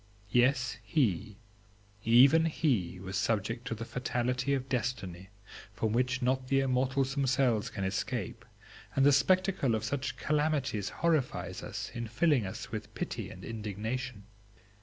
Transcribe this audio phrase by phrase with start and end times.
[0.31, 1.37] Yes, he,
[2.03, 5.29] even he, was subject to the fatality of Destiny,
[5.73, 8.43] from which not the immortals themselves can escape;
[8.95, 14.25] and the spectacle of such calamities horrifies us, in filling us with pity and indignation.